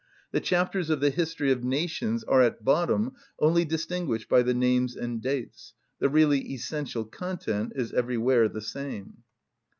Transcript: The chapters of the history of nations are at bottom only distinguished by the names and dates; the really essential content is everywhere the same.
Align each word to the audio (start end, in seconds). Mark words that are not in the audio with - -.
The 0.31 0.39
chapters 0.41 0.89
of 0.89 0.99
the 0.99 1.11
history 1.11 1.51
of 1.51 1.63
nations 1.63 2.23
are 2.23 2.41
at 2.41 2.65
bottom 2.65 3.13
only 3.39 3.65
distinguished 3.65 4.27
by 4.27 4.41
the 4.41 4.51
names 4.55 4.95
and 4.95 5.21
dates; 5.21 5.73
the 5.99 6.09
really 6.09 6.39
essential 6.53 7.05
content 7.05 7.73
is 7.75 7.93
everywhere 7.93 8.49
the 8.49 8.61
same. 8.61 9.17